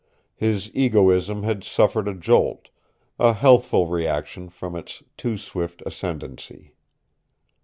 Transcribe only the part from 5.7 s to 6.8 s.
ascendency.